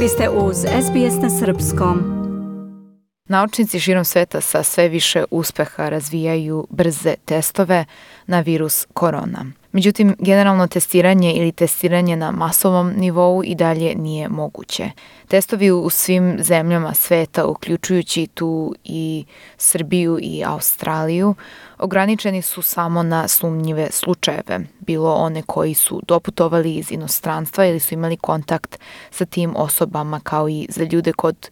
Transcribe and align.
Vi 0.00 0.08
ste 0.08 0.28
uz 0.28 0.56
SBS 0.56 1.22
na 1.22 1.30
Srpskom. 1.30 1.98
Naučnici 3.28 3.80
širom 3.80 4.04
sveta 4.04 4.40
sa 4.40 4.62
sve 4.62 4.88
više 4.88 5.24
uspeha 5.30 5.88
razvijaju 5.88 6.66
brze 6.70 7.14
testove 7.24 7.84
na 8.26 8.40
virus 8.40 8.86
korona. 8.92 9.46
Međutim, 9.76 10.14
generalno 10.18 10.66
testiranje 10.66 11.32
ili 11.32 11.52
testiranje 11.52 12.16
na 12.16 12.30
masovom 12.30 12.92
nivou 12.96 13.44
i 13.44 13.54
dalje 13.54 13.94
nije 13.94 14.28
moguće. 14.28 14.90
Testovi 15.28 15.70
u 15.70 15.90
svim 15.90 16.36
zemljama 16.40 16.94
sveta, 16.94 17.46
uključujući 17.46 18.26
tu 18.26 18.74
i 18.84 19.24
Srbiju 19.56 20.18
i 20.22 20.42
Australiju, 20.46 21.34
ograničeni 21.78 22.42
su 22.42 22.62
samo 22.62 23.02
na 23.02 23.28
sumnjive 23.28 23.88
slučajeve, 23.90 24.60
bilo 24.80 25.14
one 25.14 25.42
koji 25.42 25.74
su 25.74 26.02
doputovali 26.08 26.74
iz 26.74 26.92
inostranstva 26.92 27.66
ili 27.66 27.80
su 27.80 27.94
imali 27.94 28.16
kontakt 28.16 28.78
sa 29.10 29.24
tim 29.24 29.52
osobama 29.56 30.20
kao 30.20 30.48
i 30.48 30.66
za 30.70 30.84
ljude 30.84 31.12
kod 31.12 31.50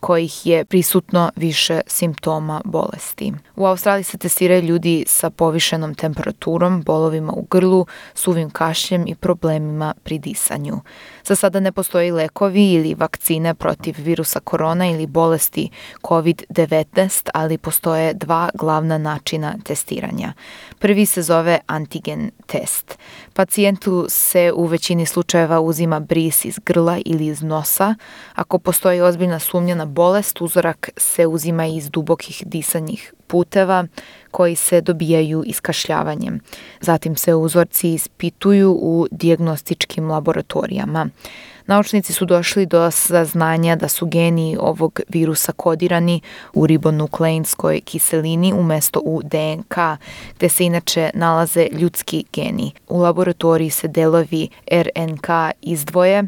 kojih 0.00 0.46
je 0.46 0.64
prisutno 0.64 1.30
više 1.36 1.80
simptoma 1.86 2.60
bolesti. 2.64 3.32
U 3.56 3.66
Australiji 3.66 4.04
se 4.04 4.18
testiraju 4.18 4.62
ljudi 4.62 5.04
sa 5.06 5.30
povišenom 5.30 5.94
temperaturom, 5.94 6.82
bolovima 6.82 7.32
u 7.32 7.42
grlu, 7.50 7.86
suvim 8.14 8.50
kašljem 8.50 9.04
i 9.06 9.14
problemima 9.14 9.94
pri 10.02 10.18
disanju. 10.18 10.80
Za 11.24 11.36
sada 11.36 11.60
ne 11.60 11.72
postoji 11.72 12.10
lekovi 12.10 12.72
ili 12.72 12.94
vakcine 12.94 13.54
protiv 13.54 13.94
virusa 13.98 14.40
korona 14.40 14.86
ili 14.86 15.06
bolesti 15.06 15.70
COVID-19, 16.02 17.28
ali 17.34 17.58
postoje 17.58 18.14
dva 18.14 18.50
glavna 18.54 18.98
načina 18.98 19.54
testiranja. 19.64 20.32
Prvi 20.78 21.06
se 21.06 21.22
zove 21.22 21.58
antigen 21.66 22.30
test. 22.46 22.98
Pacijentu 23.32 24.06
se 24.08 24.52
u 24.54 24.64
većini 24.64 25.06
slučajeva 25.06 25.60
uzima 25.60 26.00
bris 26.00 26.44
iz 26.44 26.58
grla 26.66 26.98
ili 27.04 27.26
iz 27.26 27.42
nosa. 27.42 27.94
Ako 28.34 28.58
postoji 28.58 29.00
ozbiljna 29.00 29.38
sumnja 29.38 29.74
na 29.74 29.85
bolest, 29.86 30.40
uzorak 30.40 30.90
se 30.96 31.26
uzima 31.26 31.66
iz 31.66 31.90
dubokih 31.90 32.42
disanjih 32.46 33.14
puteva 33.26 33.86
koji 34.30 34.56
se 34.56 34.80
dobijaju 34.80 35.42
iskašljavanjem. 35.46 36.40
Zatim 36.80 37.16
se 37.16 37.34
uzorci 37.34 37.94
ispituju 37.94 38.72
u 38.72 39.06
dijagnostičkim 39.10 40.10
laboratorijama. 40.10 41.08
Naučnici 41.66 42.12
su 42.12 42.24
došli 42.24 42.66
do 42.66 42.90
saznanja 42.90 43.76
da 43.76 43.88
su 43.88 44.06
geni 44.06 44.56
ovog 44.60 45.00
virusa 45.08 45.52
kodirani 45.52 46.20
u 46.54 46.66
ribonukleinskoj 46.66 47.80
kiselini 47.80 48.52
umesto 48.52 49.00
u 49.04 49.22
DNK, 49.22 49.76
gde 50.36 50.48
se 50.48 50.64
inače 50.64 51.10
nalaze 51.14 51.68
ljudski 51.72 52.24
geni. 52.32 52.72
U 52.88 52.98
laboratoriji 52.98 53.70
se 53.70 53.88
delovi 53.88 54.48
RNK 54.72 55.28
izdvoje 55.62 56.24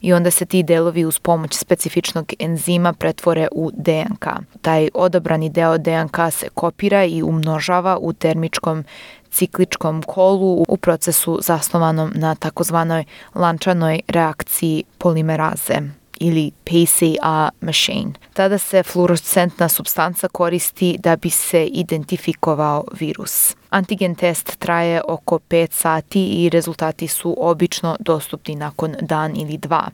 i 0.00 0.12
onda 0.12 0.30
se 0.30 0.46
ti 0.46 0.62
delovi 0.62 1.04
uz 1.04 1.18
pomoć 1.18 1.54
specifičnog 1.54 2.32
enzima 2.38 2.92
pretvore 2.92 3.48
u 3.52 3.70
DNK. 3.74 4.26
Taj 4.62 4.88
odabrani 4.94 5.50
deo 5.50 5.78
DNK 5.78 6.16
se 6.30 6.48
kopira 6.54 7.04
i 7.04 7.22
umnožava 7.22 7.98
u 8.00 8.12
termičkom 8.12 8.84
cikličkom 9.32 10.02
kolu 10.02 10.64
u 10.68 10.76
procesu 10.76 11.38
zasnovanom 11.42 12.12
na 12.14 12.34
takozvanoj 12.34 13.04
lančanoj 13.34 14.00
reakciji 14.08 14.84
polimeraze 14.98 15.74
ili 16.20 16.50
PCA 16.64 17.50
machine. 17.60 18.12
Tada 18.32 18.58
se 18.58 18.82
fluorescentna 18.82 19.68
substanca 19.68 20.28
koristi 20.28 20.98
da 20.98 21.16
bi 21.16 21.30
se 21.30 21.66
identifikovao 21.66 22.84
virus. 23.00 23.56
Antigen 23.72 24.14
test 24.14 24.56
traje 24.58 25.00
oko 25.08 25.38
5 25.38 25.72
sati 25.72 26.24
i 26.26 26.48
rezultati 26.48 27.08
su 27.08 27.36
obično 27.38 27.96
dostupni 28.00 28.54
nakon 28.56 28.94
dan 29.00 29.36
ili 29.36 29.58
dva. 29.58 29.88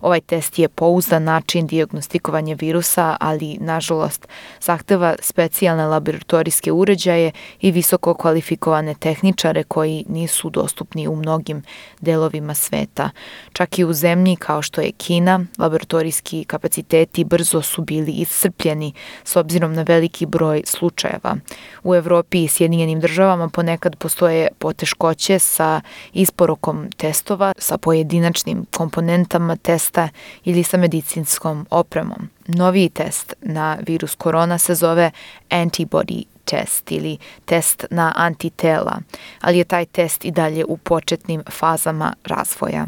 Ovaj 0.00 0.20
test 0.20 0.58
je 0.58 0.68
pouzdan 0.68 1.24
način 1.24 1.66
diagnostikovanja 1.66 2.56
virusa, 2.60 3.16
ali 3.20 3.56
nažalost 3.60 4.28
zahteva 4.60 5.14
specijalne 5.20 5.86
laboratorijske 5.86 6.72
uređaje 6.72 7.32
i 7.60 7.70
visoko 7.70 8.14
kvalifikovane 8.14 8.94
tehničare 8.94 9.62
koji 9.62 10.04
nisu 10.08 10.50
dostupni 10.50 11.08
u 11.08 11.16
mnogim 11.16 11.62
delovima 12.00 12.54
sveta. 12.54 13.10
Čak 13.52 13.78
i 13.78 13.84
u 13.84 13.92
zemlji 13.92 14.36
kao 14.36 14.62
što 14.62 14.80
je 14.80 14.92
Kina, 14.92 15.40
laboratorijski 15.58 16.44
kapaciteti 16.44 17.24
brzo 17.24 17.62
su 17.62 17.82
bili 17.82 18.12
iscrpljeni 18.12 18.92
s 19.24 19.36
obzirom 19.36 19.74
na 19.74 19.82
veliki 19.82 20.26
broj 20.26 20.62
slučajeva. 20.66 21.36
U 21.82 21.94
Evropi 21.94 22.44
i 22.44 22.48
Sjedinjenim 22.48 23.00
državama 23.00 23.19
državama 23.20 23.48
ponekad 23.48 23.96
postoje 23.96 24.48
poteškoće 24.58 25.38
sa 25.38 25.80
isporukom 26.12 26.90
testova, 26.96 27.52
sa 27.58 27.78
pojedinačnim 27.78 28.66
komponentama 28.76 29.56
testa 29.56 30.08
ili 30.44 30.62
sa 30.62 30.76
medicinskom 30.76 31.66
opremom. 31.70 32.28
Noviji 32.46 32.88
test 32.88 33.34
na 33.42 33.78
virus 33.86 34.14
korona 34.14 34.58
se 34.58 34.74
zove 34.74 35.10
antibody 35.50 36.24
test 36.44 36.92
ili 36.92 37.18
test 37.44 37.84
na 37.90 38.12
antitela, 38.16 38.98
ali 39.40 39.58
je 39.58 39.64
taj 39.64 39.84
test 39.84 40.24
i 40.24 40.30
dalje 40.30 40.64
u 40.64 40.76
početnim 40.76 41.42
fazama 41.50 42.12
razvoja. 42.24 42.86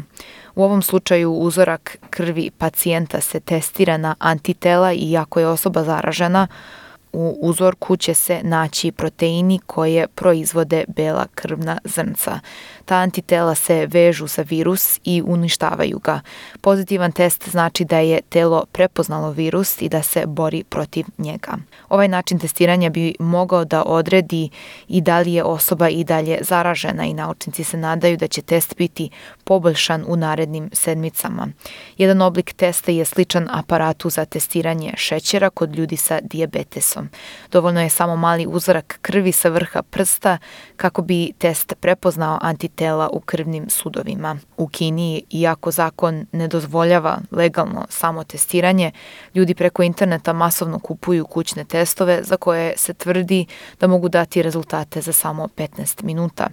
U 0.55 0.63
ovom 0.63 0.81
slučaju 0.81 1.31
uzorak 1.31 1.97
krvi 2.09 2.51
pacijenta 2.57 3.21
se 3.21 3.39
testira 3.39 3.97
na 3.97 4.15
antitela 4.19 4.93
i 4.93 5.17
ako 5.17 5.39
je 5.39 5.47
osoba 5.47 5.83
zaražena, 5.83 6.47
u 7.13 7.37
uzorku 7.41 7.97
će 7.97 8.13
se 8.13 8.39
naći 8.43 8.91
proteini 8.91 9.59
koje 9.65 10.07
proizvode 10.07 10.85
bela 10.87 11.25
krvna 11.35 11.79
zrnca. 11.83 12.39
Ta 12.85 12.95
antitela 12.95 13.55
se 13.55 13.85
vežu 13.85 14.27
za 14.27 14.41
virus 14.41 14.99
i 15.03 15.23
uništavaju 15.25 15.99
ga. 15.99 16.21
Pozitivan 16.61 17.11
test 17.11 17.49
znači 17.49 17.85
da 17.85 17.99
je 17.99 18.21
telo 18.21 18.65
prepoznalo 18.71 19.31
virus 19.31 19.81
i 19.81 19.89
da 19.89 20.03
se 20.03 20.25
bori 20.25 20.63
protiv 20.63 21.05
njega. 21.17 21.57
Ovaj 21.89 22.07
način 22.07 22.39
testiranja 22.39 22.89
bi 22.89 23.15
mogao 23.19 23.65
da 23.65 23.83
odredi 23.83 24.49
i 24.87 25.01
da 25.01 25.19
li 25.19 25.33
je 25.33 25.43
osoba 25.43 25.89
i 25.89 26.03
dalje 26.03 26.37
zaražena 26.41 27.05
i 27.05 27.13
naučnici 27.13 27.63
se 27.63 27.77
nadaju 27.77 28.17
da 28.17 28.27
će 28.27 28.41
test 28.41 28.77
biti 28.77 29.09
poboljšan 29.43 30.05
u 30.07 30.15
narednim 30.15 30.69
sedmicama. 30.73 31.47
Jedan 31.97 32.21
oblik 32.21 32.53
testa 32.53 32.91
je 32.91 33.05
sličan 33.05 33.47
aparatu 33.51 34.09
za 34.09 34.25
testiranje 34.25 34.93
šećera 34.97 35.49
kod 35.49 35.75
ljudi 35.75 35.97
sa 35.97 36.19
diabetesom. 36.21 37.02
Dovoljno 37.51 37.81
je 37.81 37.89
samo 37.89 38.15
mali 38.15 38.47
uzorak 38.47 38.99
krvi 39.01 39.31
sa 39.31 39.49
vrha 39.49 39.81
prsta 39.81 40.37
kako 40.75 41.01
bi 41.01 41.31
test 41.37 41.73
prepoznao 41.79 42.39
antitela 42.41 43.09
u 43.09 43.19
krvnim 43.19 43.69
sudovima. 43.69 44.37
U 44.57 44.67
Kini, 44.67 45.23
iako 45.29 45.71
zakon 45.71 46.25
ne 46.31 46.47
dozvoljava 46.47 47.19
legalno 47.31 47.85
samo 47.89 48.23
testiranje, 48.23 48.91
ljudi 49.35 49.55
preko 49.55 49.83
interneta 49.83 50.33
masovno 50.33 50.79
kupuju 50.79 51.25
kućne 51.25 51.65
testove 51.65 52.19
za 52.23 52.37
koje 52.37 52.73
se 52.77 52.93
tvrdi 52.93 53.45
da 53.79 53.87
mogu 53.87 54.09
dati 54.09 54.41
rezultate 54.41 55.01
za 55.01 55.13
samo 55.13 55.47
15 55.57 56.03
minuta. 56.03 56.47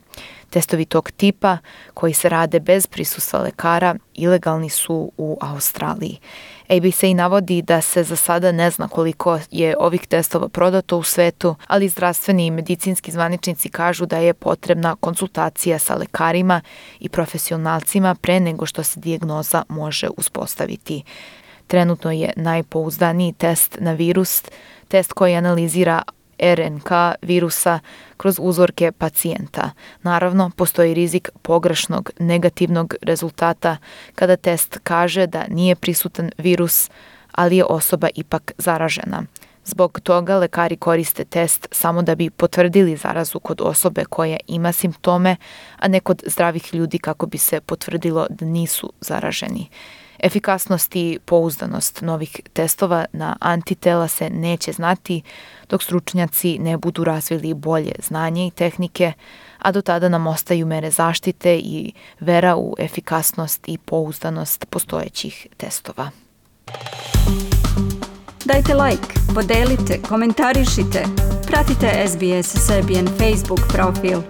Testovi 0.51 0.85
tog 0.85 1.11
tipa, 1.11 1.59
koji 1.95 2.15
se 2.15 2.29
rade 2.29 2.61
bez 2.61 2.87
prisustva 2.87 3.41
lekara, 3.41 3.95
ilegalni 4.21 4.69
su 4.69 5.13
u 5.17 5.39
Australiji. 5.41 6.19
ABC 6.69 7.03
navodi 7.15 7.63
da 7.63 7.81
se 7.81 8.03
za 8.03 8.17
sada 8.17 8.53
ne 8.53 8.71
zna 8.71 8.89
koliko 8.89 9.39
je 9.51 9.77
ovih 9.79 10.07
testova 10.07 10.49
prodato 10.49 10.99
u 10.99 11.03
svetu, 11.03 11.55
ali 11.67 11.89
zdravstveni 11.89 12.47
i 12.47 12.51
medicinski 12.51 13.11
zvaničnici 13.11 13.69
kažu 13.69 14.07
da 14.07 14.19
je 14.19 14.35
potrebna 14.35 14.97
konsultacija 15.01 15.79
sa 15.79 15.95
lekarima 15.95 16.61
i 17.01 17.09
profesionalcima 17.09 18.15
pre 18.15 18.41
nego 18.41 18.67
što 18.67 18.83
se 18.83 19.01
dijagnoza 19.01 19.63
može 19.69 20.09
uspostaviti. 20.17 21.03
Trenutno 21.67 22.11
je 22.11 22.33
najpouzdaniji 22.37 23.33
test 23.33 23.77
na 23.81 23.93
virus, 23.93 24.43
test 24.89 25.13
koji 25.13 25.35
analizira 25.35 26.03
RNK 26.43 26.91
virusa 27.23 27.79
kroz 28.17 28.39
uzorke 28.43 28.93
pacijenta. 28.93 29.71
Naravno, 30.03 30.51
postoji 30.57 30.95
rizik 30.95 31.29
pogrešnog 31.43 32.11
negativnog 32.19 32.95
rezultata 33.03 33.77
kada 34.15 34.37
test 34.37 34.79
kaže 34.83 35.27
da 35.27 35.45
nije 35.49 35.77
prisutan 35.77 36.31
virus, 36.39 36.91
ali 37.33 37.57
je 37.57 37.65
osoba 37.65 38.09
ipak 38.15 38.53
zaražena. 38.59 39.23
Zbog 39.65 40.01
toga 40.01 40.37
lekari 40.37 40.77
koriste 40.77 41.25
test 41.25 41.69
samo 41.73 42.03
da 42.03 42.15
bi 42.15 42.31
potvrdili 42.31 42.97
zarazu 42.97 43.41
kod 43.41 43.61
osobe 43.61 44.05
koja 44.05 44.39
ima 44.47 44.73
simptome, 44.73 45.37
a 45.79 45.89
ne 45.89 46.01
kod 46.01 46.23
zdravih 46.27 46.75
ljudi 46.75 46.99
kako 46.99 47.27
bi 47.27 47.39
se 47.39 47.61
potvrdilo 47.61 48.27
da 48.31 48.47
nisu 48.47 48.93
zaraženi. 49.01 49.69
Efikasnost 50.23 50.97
i 50.97 51.19
pouzdanost 51.25 52.01
novih 52.03 52.41
testova 52.53 53.05
na 53.13 53.37
antitela 53.41 54.09
se 54.09 54.31
neće 54.31 54.73
znati 54.73 55.23
dok 55.69 55.83
stručnjaci 55.83 56.59
ne 56.59 56.77
budu 56.77 57.05
razvili 57.05 57.55
bolje 57.55 57.93
znanje 58.09 58.47
i 58.47 58.51
tehnike, 58.51 59.13
a 59.59 59.73
do 59.73 59.83
tada 59.83 60.09
nam 60.09 60.27
ostaju 60.27 60.67
mere 60.67 60.91
zaštite 60.91 61.59
i 61.59 61.93
vera 62.21 62.57
u 62.57 62.75
efikasnost 62.79 63.69
i 63.69 63.79
pouzdanost 63.79 64.67
postojećih 64.71 65.47
testova. 65.57 66.11
Dajte 68.45 68.75
like, 68.75 69.15
podelite, 69.35 70.03
komentarišite, 70.09 71.05
pratite 71.47 72.07
SBS 72.09 72.67
Serbian 72.67 73.07
Facebook 73.07 73.61
profil. 73.69 74.21